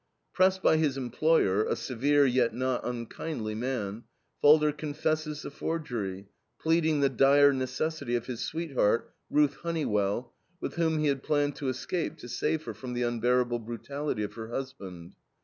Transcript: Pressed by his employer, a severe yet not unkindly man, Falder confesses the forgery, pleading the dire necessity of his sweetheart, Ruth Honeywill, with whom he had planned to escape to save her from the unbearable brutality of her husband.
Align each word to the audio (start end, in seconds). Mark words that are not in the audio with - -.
Pressed 0.33 0.63
by 0.63 0.77
his 0.77 0.97
employer, 0.97 1.63
a 1.63 1.75
severe 1.75 2.25
yet 2.25 2.55
not 2.55 2.81
unkindly 2.83 3.53
man, 3.53 4.05
Falder 4.41 4.71
confesses 4.71 5.43
the 5.43 5.51
forgery, 5.51 6.27
pleading 6.59 7.01
the 7.01 7.07
dire 7.09 7.53
necessity 7.53 8.15
of 8.15 8.25
his 8.25 8.43
sweetheart, 8.43 9.13
Ruth 9.29 9.57
Honeywill, 9.57 10.33
with 10.59 10.73
whom 10.73 10.97
he 10.97 11.05
had 11.05 11.21
planned 11.21 11.55
to 11.57 11.69
escape 11.69 12.17
to 12.17 12.27
save 12.27 12.63
her 12.63 12.73
from 12.73 12.93
the 12.93 13.03
unbearable 13.03 13.59
brutality 13.59 14.23
of 14.23 14.33
her 14.33 14.49
husband. 14.49 15.13